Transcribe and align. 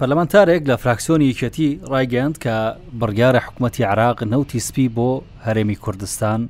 پەرلەمانتارێک 0.00 0.62
لە 0.70 0.76
فراکسیۆنی 0.82 1.26
یەکەتی 1.32 1.68
ڕایگەاند 1.92 2.36
کە 2.44 2.54
بڕیارە 3.00 3.40
حکوومەتتی 3.46 3.82
عراق 3.92 4.18
نەوتی 4.32 4.58
سپی 4.66 4.86
بۆ 4.96 5.10
هەرێمی 5.46 5.76
کوردستان 5.84 6.40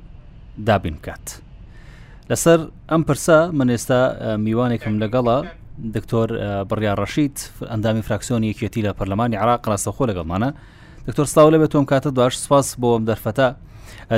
دابین 0.67 0.95
بکات. 0.99 1.25
لەسەر 2.29 2.59
ئەم 2.91 3.01
پرسە 3.07 3.37
من 3.57 3.67
ئێستا 3.75 4.01
میوانێکم 4.45 4.93
لەگەڵە 5.03 5.37
دکتۆر 5.95 6.27
بڕیار 6.69 6.97
ڕەشید 7.03 7.35
ئەندامی 7.71 8.03
فراکسیۆنی 8.07 8.47
یەکێتی 8.51 8.81
لە 8.87 8.91
پەرلەمانی 8.99 9.35
عراق 9.43 9.61
ڕاستەخۆ 9.71 10.03
لەگەڵمانە 10.09 10.49
دکتۆر 11.07 11.25
ساو 11.33 11.47
لە 11.53 11.57
بێتۆم 11.61 11.85
کاتە 11.91 12.09
دواش 12.17 12.33
سپاس 12.43 12.67
بۆم 12.81 13.01
دەرفەتە 13.09 13.47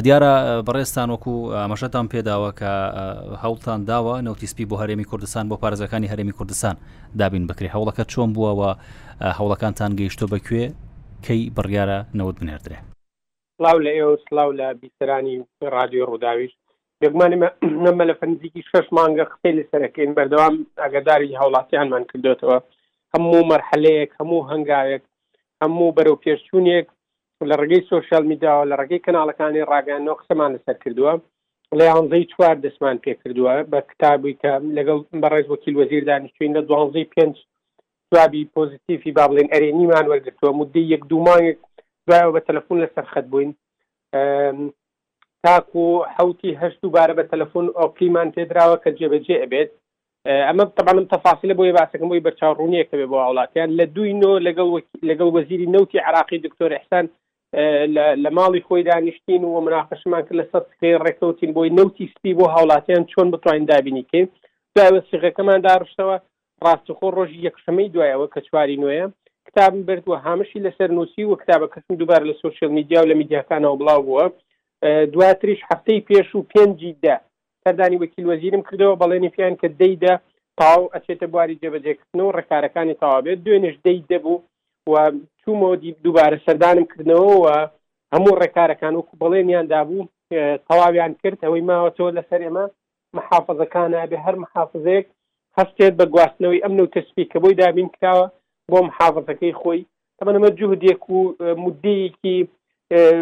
دیارە 0.08 0.32
بەڕێستان 0.68 1.08
وەکو 1.14 1.34
ئامەشەتان 1.62 2.06
پێداوە 2.14 2.50
کە 2.60 2.72
هەوڵتان 3.44 3.80
داوە 3.90 4.16
نەوتیسپی 4.28 4.66
بۆ 4.70 4.76
هەرێمی 4.82 5.06
کوردستان 5.12 5.46
بۆ 5.50 5.56
پارێزەکانی 5.64 6.12
هەرێمی 6.14 6.38
کوردستان 6.38 6.76
دابین 7.20 7.48
بکری 7.50 7.70
هەوڵەکە 7.76 8.04
چۆن 8.14 8.30
بووەوە 8.36 8.72
هەوڵەکانتان 9.38 9.92
گەیشتۆ 10.00 10.26
بەکوێ 10.34 10.66
کەی 11.26 11.42
بڕیاە 11.56 11.98
نەوت 12.20 12.36
بنێردرێ 12.42 12.78
سلااو 13.58 13.80
لە 13.86 13.92
ئێوە 13.98 14.14
سلااو 14.30 14.50
لە 14.60 14.68
بیسرانی 14.82 15.36
رادیۆ 15.76 16.04
ڕووداویش 16.10 16.54
یەکمانمە 17.04 17.48
نەمە 17.86 18.04
لە 18.10 18.14
فەنزیکی 18.20 18.62
شش 18.70 18.88
مانگە 18.98 19.26
خپێ 19.34 19.52
لەسەرەکەین 19.60 20.12
بەردەوام 20.18 20.56
ئەگەداری 20.84 21.38
هاوڵاتیانمان 21.40 22.04
کردوێتەوە 22.12 22.58
هەموو 23.14 23.42
مەرحلەیەک 23.52 24.12
هەموو 24.20 24.48
هەنگایەک 24.52 25.04
هەموو 25.62 25.96
بەرەو 25.98 26.16
پێشچوونێک 26.24 26.88
لە 27.48 27.56
ڕێگەی 27.62 27.88
سوۆشال 27.90 28.24
میداوە 28.32 28.70
لە 28.72 28.76
ڕێگەی 28.82 29.04
کەناڵەکانی 29.06 29.68
ڕاگەانەوە 29.72 30.20
قسەمان 30.20 30.50
لەسەر 30.56 30.76
کردووە 30.84 31.14
لە 31.78 31.84
یانزەی 31.90 32.30
چوار 32.32 32.56
دەسمان 32.66 32.98
پێ 33.04 33.14
کردووە 33.22 33.54
بە 33.72 33.80
کتابی 33.92 34.34
کە 34.42 34.52
لەگەڵ 34.78 35.00
بەڕێز 35.24 35.48
وەکیل 35.50 35.76
وەزیر 35.80 36.04
دانیشتوین 36.10 36.52
لە 36.58 36.62
دوانزەی 36.70 37.10
پێنج 37.14 37.36
جوابی 38.12 38.50
پۆزیتیفی 38.56 39.12
با 39.18 39.24
بڵێن 39.30 39.50
ئەرێنیمان 39.54 40.06
وەرگتووە 40.12 40.52
مدی 40.60 40.84
یەک 40.94 41.04
دوومانێک 41.12 41.58
دوایەوە 42.08 42.34
بە 42.36 42.42
تەلەفۆن 42.48 42.78
لەسەر 42.84 43.06
خەت 43.14 43.26
بووین 43.32 43.52
تاکو 45.44 45.86
حوتی 46.16 46.58
هەشت 46.62 46.80
دووبارە 46.84 47.14
بە 47.20 47.24
تەلەفۆن 47.32 47.66
ئۆپلیمان 47.80 48.30
پێدراوە 48.36 48.78
کە 48.84 48.90
جێبەجێ 49.00 49.36
ئەبێت 49.44 49.72
ئەمە 50.48 50.64
طبعاالم 50.78 51.06
تەفاسیلە 51.14 51.54
بۆی 51.60 51.76
باسەکەم 51.78 52.10
بۆی 52.12 52.24
بەرچاو 52.26 52.58
ڕوونیەکە 52.60 52.96
بێ 53.00 53.08
بۆ 53.12 53.18
وڵاتیان 53.30 53.70
لە 53.80 53.86
دوی 53.96 54.12
نۆ 54.22 54.32
لەگەڵ 54.48 54.70
لەگەڵ 55.10 55.28
وەزیری 55.36 55.72
نوتی 55.76 56.04
عراقی 56.08 56.38
دکتۆر 56.46 56.72
حسان 56.84 57.06
لە 57.56 58.30
ماڵی 58.32 58.62
خۆی 58.66 58.84
دانیشتین 58.84 59.44
و 59.44 59.62
مناقشمان 59.62 60.22
کرد 60.22 60.34
لە 60.42 60.46
سە 60.54 60.60
سکری 60.70 60.98
ڕێککەوتین 61.04 61.52
بۆی 61.54 61.70
نوتی 61.70 62.12
سپی 62.18 62.34
بۆ 62.34 62.46
هاوڵاتیان 62.56 63.04
چۆن 63.12 63.28
بتوانین 63.32 63.66
دابینی 63.66 64.06
کەین 64.14 64.28
داوە 64.78 65.00
سیغەکەمان 65.12 65.60
داڕشتەوە 65.68 66.18
ڕاستەخۆ 66.66 67.08
ڕۆژی 67.18 67.46
یەکشەمەی 67.48 67.90
دوایەوە 67.94 68.28
کە 68.34 68.40
چواری 68.48 68.80
نوێە 68.82 69.06
کتابم 69.48 69.82
بردووە 69.84 70.18
هامشی 70.26 70.64
لەسەر 70.66 70.90
نووسی 70.98 71.24
و 71.24 71.36
کتابە 71.42 71.68
کەسم 71.74 71.94
دووبار 72.00 72.22
لە 72.30 72.34
سوشل 72.42 72.68
میدیا 72.78 73.00
و 73.02 73.08
لە 73.12 73.16
میدیاکانەوە 73.22 73.78
بڵاو 73.82 74.02
بووە 74.08 74.26
دواتریش 75.14 75.60
هەفتەی 75.72 76.02
پێش 76.10 76.36
و 76.36 76.46
پێنجی 76.54 76.94
دا 77.04 77.16
سەردانی 77.64 78.00
وەکیل 78.04 78.26
وەزیرم 78.32 78.62
کردەوە 78.68 78.96
بەڵێنی 79.02 79.30
پیان 79.36 79.56
کە 79.62 79.68
دەیدا 79.82 80.14
تاو 80.60 80.82
ئەچێتە 80.96 81.26
بواری 81.32 81.60
جێبەجێکردن 81.62 82.20
و 82.24 82.32
ڕێکارەکانی 82.38 82.94
تاوابێت 83.02 83.40
دوێنش 83.46 83.76
دەی 83.86 84.00
دەبوو 84.12 84.38
و 84.90 84.94
چوومەوە 85.50 85.78
دووبارە 86.06 86.38
سەردانم 86.48 86.86
کردنەوەەوە 86.92 87.56
هەموو 88.14 88.40
ڕێکارەکان 88.42 88.94
وەکو 88.96 89.20
بەڵێنیان 89.22 89.66
دابوو 89.74 90.10
تەواویان 90.68 91.14
کرد 91.22 91.40
ئەوەی 91.46 91.66
ماوە 91.70 91.90
تۆ 91.98 92.06
لەسەر 92.18 92.42
ئێمە 92.46 92.66
محافظەکانە 93.18 94.00
بێ 94.12 94.18
هەر 94.26 94.36
محافظەیەک 94.44 95.08
هەستێت 95.58 95.94
بە 96.00 96.06
گواستنەوەی 96.14 96.64
ئەم 96.64 96.74
و 96.84 96.92
تەسپی 96.96 97.26
کە 97.32 97.38
بۆی 97.42 97.56
دابین 97.62 97.90
کراوە 97.96 98.26
بۆ 98.72 98.80
محافظەکەی 98.90 99.58
خۆی 99.62 99.82
تەمەمە 100.18 100.50
جوهدێک 100.60 101.02
و 101.16 101.20
مدەیەکی 101.64 102.38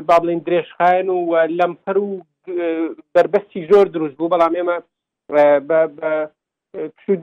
با 0.07 0.15
بڵین 0.21 0.39
درێژخایەن 0.47 1.07
و 1.17 1.29
لەمپەر 1.59 1.97
و 2.05 2.09
بربەستی 3.13 3.67
زۆر 3.69 3.85
دروست 3.95 4.15
بوو 4.17 4.31
بەڵام 4.33 4.53
ئێمە 4.57 4.77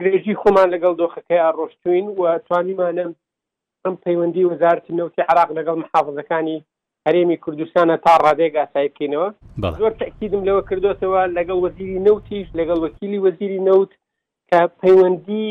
درێژی 0.01 0.39
خۆمان 0.41 0.67
لەگەڵ 0.73 0.93
دۆخەکەی 1.01 1.41
ئاڕۆشتوین 1.43 2.05
و 2.19 2.23
توانیمانە 2.47 3.05
ئەم 3.85 3.95
پەیوەندی 4.03 4.47
وەزارتی 4.51 4.97
نەوتی 4.99 5.27
عراق 5.31 5.49
لەگەڵ 5.57 5.75
محافزەکانی 5.85 6.59
هەرێمی 7.07 7.37
کوردستانە 7.43 7.95
تا 8.05 8.13
ڕادێک 8.25 8.53
ئاسایبکەینەوە 8.61 9.27
زۆر 9.79 9.91
تەکیدم 10.01 10.43
لەوە 10.47 10.61
کردوتەوە 10.69 11.21
لەگەڵ 11.37 11.57
وەزیری 11.65 11.99
نەوتیش 12.07 12.47
لەگەڵ 12.59 12.77
وەکیلی 12.85 13.23
وەزیری 13.25 13.63
نەوت 13.69 13.91
کە 14.49 14.59
پەیوەندی 14.81 15.49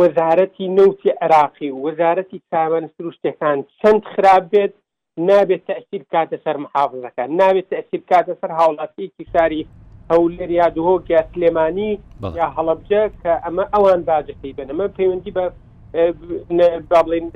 وەزارەتی 0.00 0.66
نەوتی 0.78 1.10
عراقی 1.24 1.70
و 1.72 1.78
وەزارەتی 1.86 2.38
تاوەنستر 2.52 3.04
و 3.06 3.14
شتەکان 3.16 3.58
چەند 3.80 4.02
خراپ 4.12 4.44
بێت 4.52 4.72
نابێت 5.28 5.62
تەسیر 5.70 6.02
کاتە 6.12 6.36
سەر 6.44 6.56
محافزەکان 6.64 7.28
نابێت 7.40 7.66
تەسیر 7.74 8.02
کاتە 8.10 8.34
سەر 8.40 8.50
هاوڵاتیکی 8.58 9.24
شاری 9.32 9.66
هەولێر 10.10 10.50
یا 10.60 10.66
دهۆک 10.76 11.04
یا 11.16 11.20
سلێمانی 11.32 11.92
یا 12.40 12.46
هەڵبجە 12.56 13.02
کە 13.22 13.32
ئەمە 13.44 13.64
ئەوان 13.74 14.00
باجەکەی 14.10 14.52
بن 14.58 14.68
ئەمە 14.70 14.86
پەیوەندی 14.96 15.30
بە 15.36 15.44
بابلین 16.90 17.30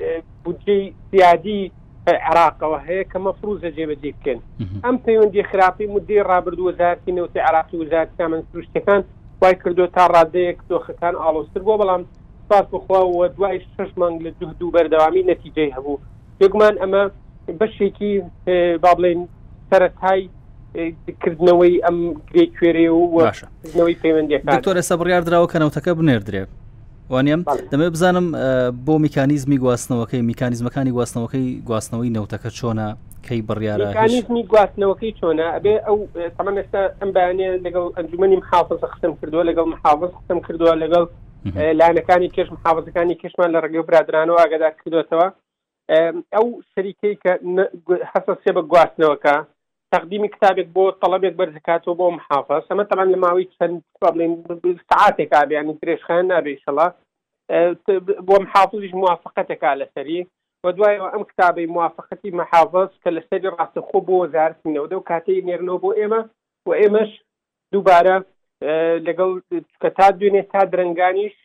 بودجەی 0.45 0.93
سیادی 1.11 1.59
عراقەوە 2.13 2.79
هەیە 2.89 3.05
کە 3.13 3.19
مەفروزە 3.25 3.71
جێبەجێ 3.79 4.11
بکەن 4.19 4.39
ئەم 4.85 4.97
پەیوەندی 5.07 5.43
خراپی 5.51 5.87
مدی 5.95 6.21
ڕابرد 6.31 6.59
وەزارتی 6.69 7.13
نەوتی 7.17 7.41
عراقی 7.49 7.77
وزارت 7.85 8.09
سامن 8.19 8.41
سروشتەکان 8.51 9.01
وای 9.43 9.55
کردو 9.65 9.87
تا 9.95 10.05
ڕادەیەک 10.15 10.59
دۆخەکان 10.71 11.15
ئالۆستر 11.23 11.63
بۆ 11.69 11.75
بەڵام 11.81 12.03
سپاس 12.47 12.67
بخواوە 12.73 13.27
دوای 13.37 13.61
شش 13.61 13.91
مانگ 13.97 14.19
لە 14.27 14.31
دوه 14.41 14.53
دوو 14.61 14.71
بەردەوامی 14.77 15.23
نەتیجەی 15.33 15.71
هەبوو 15.77 15.99
یگومان 16.41 16.75
ئەمە 16.83 17.03
بەشێکی 17.61 18.13
با 18.83 18.93
بڵێن 18.99 19.21
سەرەتای 19.71 20.21
کردنەوەی 21.23 21.75
ئەم 21.85 21.99
گرێ 22.31 22.45
کوێرێ 22.57 22.89
و 22.89 23.31
نەوەی 23.79 23.97
پەیوەندی 24.03 24.39
دکتۆرە 24.55 24.83
سەبڕیار 24.91 25.23
درراوە 25.27 25.49
کەنەوتەکە 25.53 25.91
بنێردرێت 25.99 26.49
وانیم 27.11 27.45
دەمێ 27.73 27.89
بزانم 27.95 28.27
بۆ 28.87 28.95
میکانیزمی 29.07 29.59
گواستنەوەکەی 29.65 30.21
میکانیزمەکانی 30.31 30.93
گواستنەوەکەی 30.97 31.49
گواستنەوەی 31.69 32.13
نەوتەکە 32.17 32.51
چۆنا 32.59 32.89
کەی 33.27 33.43
بڕیاە 33.49 33.75
میکانیزمی 33.89 34.43
گواستنەوەکەی 34.55 35.13
چۆنا 35.21 35.47
ئەبێ 35.57 35.75
ئەو 35.87 35.99
تەمە 36.39 36.51
ئێستا 36.61 36.83
ئەم 37.01 37.11
بەیانێ 37.17 37.49
لەگەڵ 37.67 37.85
ئەنجومنی 37.97 38.39
حافظ 38.51 38.81
ختم 38.93 39.13
کردووە 39.21 39.43
لەگەڵ 39.51 39.67
محافظ 39.75 40.11
ختم 40.19 40.39
کردووە 40.47 40.75
لەگەڵ 40.85 41.05
لاەکانی 41.81 42.29
کێش 42.37 42.49
محافزەکانی 42.57 43.15
کشمان 43.23 43.51
لە 43.55 43.59
ڕگە 43.65 43.81
برادرانەوە 43.89 44.39
ئاگادار 44.43 44.73
کردوێتەوە 44.81 45.27
ئەو 46.35 46.47
سەریکەی 46.75 47.15
کە 47.23 47.33
حەسەسێ 48.13 48.51
بە 48.57 48.63
گواستنەوەکە 48.71 49.37
تقدیمی 49.95 50.29
کتابێک 50.33 50.69
بۆ 50.77 50.85
تەڵەبێک 51.03 51.35
بەرزکاتەوە 51.41 51.99
بۆ 52.01 52.07
محافظ 52.19 52.63
ئەمە 52.71 52.85
تەمان 52.91 53.09
لە 53.15 53.19
ماوەی 53.25 53.51
چەند 53.57 53.77
بڵێن 54.03 54.33
سعاتێک 54.91 55.31
ئابێ 55.37 55.55
ینی 55.61 55.75
درێژخان 55.83 56.25
نابێ 56.33 56.53
شڵا 56.65 56.87
بۆ 58.29 58.37
محافظش 58.45 58.93
موافقەتێکا 59.03 59.71
لەسەری 59.81 60.21
بە 60.63 60.71
دوایەوە 60.77 61.09
ئەم 61.13 61.23
کتابی 61.31 61.67
موافقەتی 61.77 62.31
محافظ 62.41 62.91
کە 63.03 63.11
لەسەری 63.17 63.53
ڕاستەخۆ 63.55 63.99
بۆ 64.07 64.15
وەزارتنەوە 64.23 64.91
دەو 64.93 65.01
کاتەی 65.11 65.45
نێرنەوە 65.49 65.79
بۆ 65.85 65.91
ئێمە 66.01 66.21
و 66.67 66.71
ئێمەش 66.81 67.11
دووبارە 67.73 68.17
لەگەڵ 69.09 69.31
کە 69.83 69.89
تا 69.97 70.07
دوێنێ 70.19 70.43
تا 70.53 70.61
درنگانیش 70.73 71.37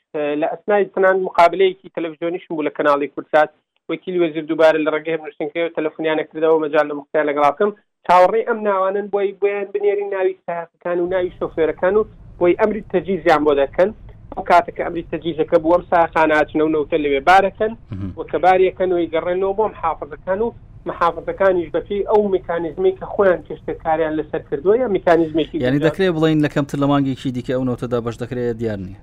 لە 0.41 0.47
ئەسنای 0.53 0.83
تەنان 0.93 1.17
مقابلەیەکی 1.27 1.91
تەلەڤزیۆنیشم 1.95 2.49
بوو 2.51 2.65
لە 2.67 2.71
کەناڵی 2.77 3.11
کورسات 3.13 3.49
وەکیل 3.91 4.15
وەزیر 4.23 4.43
دووبارە 4.49 4.79
لە 4.85 4.89
ڕێگەی 4.95 5.19
نوشتنکەوە 5.21 5.69
تەلەفۆنیانە 5.77 6.23
کردەوە 6.29 6.61
مەجان 6.63 6.85
لە 6.89 6.95
مختیان 6.99 7.27
لەگەڵاکەم 7.29 7.71
چاوەڕێ 8.07 8.41
ئەم 8.47 8.59
ناوانن 8.67 9.07
بۆی 9.13 9.29
بۆیان 9.41 9.67
بنێری 9.73 10.05
ناوی 10.13 10.35
ساکان 10.45 10.99
و 10.99 11.07
ناوی 11.13 11.29
شۆفێرەکان 11.39 11.93
و 11.97 12.01
بۆی 12.39 12.55
ئەمری 12.59 12.83
تەجیزیان 12.91 13.41
بۆ 13.47 13.53
دەکەن 13.61 13.89
ئەو 14.35 14.43
کاتەکە 14.49 14.81
ئەمری 14.85 15.05
تەجیزەکە 15.11 15.57
بووەم 15.63 15.83
ساخانناچنە 15.91 16.61
و 16.65 16.73
نەوتە 16.75 16.97
لەوێ 17.03 17.19
بارەکەن 17.29 17.71
وەکەبارەکەن 18.19 18.89
وی 18.93 19.07
گەڕێنەوە 19.13 19.53
بۆم 19.59 19.71
حافظەکان 19.81 20.39
و 20.41 20.49
محافەتەکانیش 20.89 21.69
بەپی 21.75 21.99
ئەو 22.09 22.21
مکانیزمی 22.35 22.91
کە 22.99 23.05
خۆیان 23.13 23.41
کشتەکاریان 23.47 24.13
لەسەر 24.19 24.41
کردووە 24.49 24.75
یا 24.83 24.87
مکانیزمێکی 24.97 25.57
ینی 25.67 25.79
دەکرێت 25.87 26.13
بڵین 26.17 26.39
لە 26.45 26.49
کەمتر 26.55 26.77
لە 26.83 26.87
مانگێکی 26.91 27.29
دیکە 27.37 27.51
ئەو 27.55 27.63
نەوتەدا 27.69 27.97
بەش 28.05 28.15
دەکرێت 28.23 28.55
دیارنی 28.61 28.97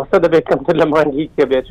لەسە 0.00 0.16
دەبێت 0.24 0.44
کەمتر 0.50 0.76
لە 0.82 0.86
مانگی 0.92 1.30
کە 1.38 1.44
بێت 1.50 1.66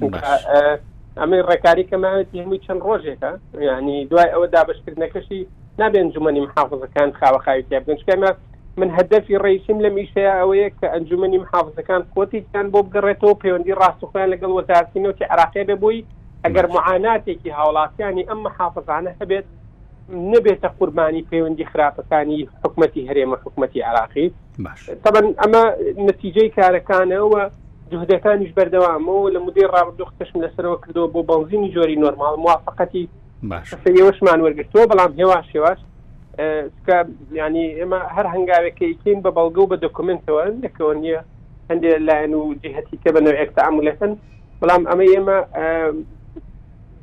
ئەمە 1.20 1.38
ڕێکاری 1.50 1.84
کەماوێت 1.92 2.30
هەمووی 2.40 2.62
چەند 2.66 2.82
ڕۆژێکە 2.88 3.32
ینی 3.70 4.06
دوای 4.12 4.30
ئەوە 4.34 4.48
دابشکردنەکەشی 4.56 5.42
نابێن 5.82 6.08
جومنی 6.16 6.42
محافظەکان 6.48 7.10
خاوەخاوی 7.20 7.64
تێبگەن 7.70 7.98
چکەمە 8.02 8.32
من 8.80 8.90
هەدەفی 8.98 9.40
ڕیسیم 9.46 9.78
لە 9.86 9.90
میشەیە 9.98 10.34
ئەوەیە 10.40 10.70
کە 10.80 10.88
ئەنجومنی 10.94 11.38
محافزەکان 11.46 12.02
کۆتیان 12.16 12.68
بۆ 12.74 12.80
بگەڕێتەوە 12.86 13.40
پەیوەندی 13.44 13.78
ڕاستخۆیان 13.82 14.32
لەگەڵ 14.34 14.52
وەزارتینەوەی 14.54 15.30
عراقی 15.34 15.64
ببووی 15.70 16.06
ئەگەر 16.46 16.66
معاناتێکی 16.76 17.56
هاوڵاتیانی 17.60 18.28
ئەم 18.30 18.40
محافزانە 18.48 19.12
هەبێت 19.20 19.46
نبێتە 20.34 20.68
قوربانی 20.78 21.26
پەیوەندی 21.32 21.70
خراپەکانی 21.72 22.40
حکومەتی 22.64 23.08
هەرێمە 23.10 23.38
حکومەتی 23.44 23.82
عراقی 23.90 24.28
طبعا 25.06 25.22
ئەمە 25.42 25.64
نتیجەی 26.10 26.54
کارەکانەوە 26.58 27.42
جهدەکانیش 27.92 28.52
بەردەوامەوە 28.58 29.28
لە 29.36 29.40
مدیر 29.48 29.68
ڕابردوختشم 29.76 30.38
لەسەرەوە 30.44 30.78
کردەوە 30.84 31.08
بۆ 31.14 31.20
بەنزینی 31.30 31.72
جۆری 31.76 32.00
نۆرمال 32.02 32.36
موواافقەتی 32.44 33.06
ئێوەشمان 33.98 34.40
وەرگتووە 34.44 34.86
بەڵام 34.92 35.12
هێواش 35.20 35.48
هێواش 35.56 35.80
ینی 37.42 37.66
ئێمە 37.80 38.00
هەر 38.16 38.26
هەنگاوێکیکەین 38.34 39.20
بە 39.26 39.32
بەڵگە 39.38 39.60
و 39.62 39.70
بە 39.72 39.78
دکومنتەوە 39.86 40.46
لەکەەوە 40.64 40.94
نیە 41.02 41.20
هەندێک 41.70 41.98
لایەن 42.08 42.34
و 42.36 42.54
جهتی 42.64 42.98
کە 43.04 43.10
بەنەوە 43.16 43.36
ئەکتەعاملەکەن 43.42 44.12
بەڵام 44.62 44.82
ئەمە 44.90 45.06
ئێمە 45.14 45.38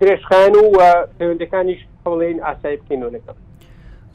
درێژخان 0.00 0.54
و 0.76 0.78
پەیوەندەکانیش 1.16 1.80
هەڵێن 2.04 2.38
ئاسایی 2.46 2.78
بکەینەوەەکە 2.80 3.32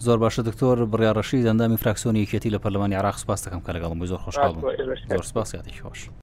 زۆر 0.06 0.18
باشە 0.24 0.42
دکتۆر 0.48 0.78
بڕیاڕەشی 0.92 1.44
دەندامی 1.48 1.78
فراکسیۆنی 1.84 2.22
یەکێتی 2.26 2.54
لە 2.56 2.60
پەرلمانی 2.64 3.00
عراق 3.02 3.16
سپاس 3.24 3.40
دەکەم 3.46 3.62
کە 3.66 3.72
لەگەڵم 3.76 4.00
زۆر 4.12 4.20
خۆشحاڵ 4.26 4.54
زۆر 5.12 5.24
سپاسی 5.32 5.58
خۆش. 5.84 6.10